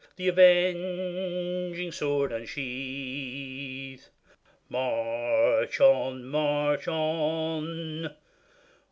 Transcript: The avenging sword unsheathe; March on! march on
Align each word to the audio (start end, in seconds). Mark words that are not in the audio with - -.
The 0.15 0.29
avenging 0.29 1.91
sword 1.91 2.31
unsheathe; 2.31 4.01
March 4.67 5.79
on! 5.79 6.25
march 6.25 6.87
on 6.87 8.15